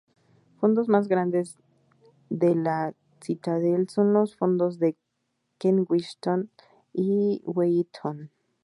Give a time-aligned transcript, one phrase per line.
[0.59, 1.59] Fondos más grandes
[2.31, 4.97] de la Citadel son los fondos de
[5.59, 6.49] Kensington
[6.91, 8.31] y Wellington.